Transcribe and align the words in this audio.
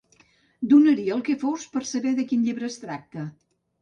Donaria 0.71 1.13
el 1.17 1.21
que 1.29 1.35
fos 1.45 1.67
per 1.75 1.85
saber 1.91 2.17
de 2.21 2.27
quin 2.33 2.47
llibre 2.47 2.71
es 2.73 2.81
tracta. 2.87 3.29